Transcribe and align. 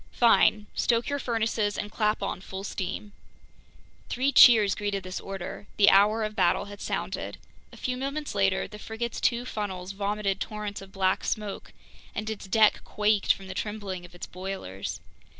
"Fine. 0.13 0.65
Stoke 0.73 1.09
your 1.09 1.19
furnaces 1.19 1.77
and 1.77 1.91
clap 1.91 2.23
on 2.23 2.41
full 2.41 2.63
steam!" 2.63 3.11
Three 4.09 4.31
cheers 4.31 4.73
greeted 4.73 5.03
this 5.03 5.19
order. 5.19 5.67
The 5.77 5.91
hour 5.91 6.23
of 6.23 6.35
battle 6.35 6.65
had 6.65 6.81
sounded. 6.81 7.37
A 7.71 7.77
few 7.77 7.95
moments 7.95 8.33
later, 8.33 8.67
the 8.67 8.79
frigate's 8.79 9.21
two 9.21 9.45
funnels 9.45 9.91
vomited 9.91 10.39
torrents 10.39 10.81
of 10.81 10.91
black 10.91 11.23
smoke, 11.23 11.71
and 12.15 12.27
its 12.31 12.47
deck 12.47 12.81
quaked 12.83 13.31
from 13.31 13.45
the 13.45 13.53
trembling 13.53 14.03
of 14.03 14.15
its 14.15 14.25
boilers. 14.25 15.01